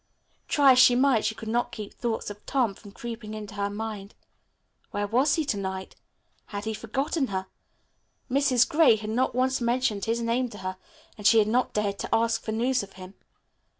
Try 0.47 0.71
as 0.71 0.79
she 0.79 0.95
might 0.95 1.25
she 1.25 1.35
could 1.35 1.47
not 1.47 1.71
keep 1.71 1.93
thoughts 1.93 2.31
of 2.31 2.43
Tom 2.47 2.73
from 2.73 2.91
creeping 2.91 3.35
into 3.35 3.53
her 3.53 3.69
mind. 3.69 4.15
Where 4.89 5.05
was 5.05 5.35
he 5.35 5.45
to 5.45 5.57
night? 5.57 5.95
Had 6.47 6.65
he 6.65 6.73
forgotten 6.73 7.27
her? 7.27 7.45
Mrs. 8.27 8.67
Gray 8.67 8.95
had 8.95 9.11
not 9.11 9.35
once 9.35 9.61
mentioned 9.61 10.05
his 10.05 10.19
name 10.19 10.49
to 10.49 10.57
her, 10.57 10.77
and 11.19 11.27
she 11.27 11.37
had 11.37 11.47
not 11.47 11.73
dared 11.75 11.99
to 11.99 12.09
ask 12.15 12.41
for 12.41 12.51
news 12.51 12.81
of 12.81 12.93
him. 12.93 13.13